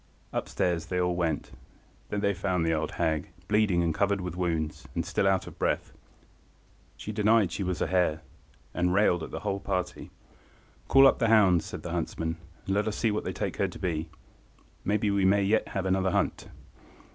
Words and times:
Up–stairs 0.33 0.87
they 0.87 0.99
all 0.99 1.15
went. 1.15 1.51
There 2.09 2.17
they 2.17 2.33
found 2.33 2.65
the 2.65 2.73
old 2.73 2.93
hag, 2.93 3.29
bleeding 3.47 3.83
and 3.83 3.93
covered 3.93 4.19
with 4.19 4.35
wounds, 4.35 4.87
and 4.95 5.05
still 5.05 5.27
out 5.27 5.45
of 5.45 5.59
breath. 5.59 5.93
She 6.97 7.11
denied 7.11 7.51
she 7.51 7.61
was 7.61 7.83
a 7.83 7.85
hare, 7.85 8.21
and 8.73 8.95
railed 8.95 9.21
at 9.21 9.29
the 9.29 9.41
whole 9.41 9.59
party. 9.59 10.09
"Call 10.87 11.05
up 11.05 11.19
the 11.19 11.27
hounds," 11.27 11.65
said 11.65 11.83
the 11.83 11.91
huntsman, 11.91 12.37
"and 12.65 12.73
let 12.73 12.87
us 12.87 12.97
see 12.97 13.11
what 13.11 13.23
they 13.25 13.31
take 13.31 13.57
her 13.57 13.67
to 13.67 13.77
be. 13.77 14.09
Maybe 14.83 15.11
we 15.11 15.23
may 15.23 15.43
yet 15.43 15.67
have 15.67 15.85
another 15.85 16.09
hunt." 16.09 16.47